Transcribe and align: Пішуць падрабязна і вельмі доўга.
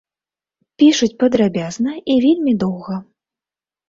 Пішуць 0.83 1.09
падрабязна 1.23 1.93
і 2.13 2.15
вельмі 2.23 2.53
доўга. 2.65 2.97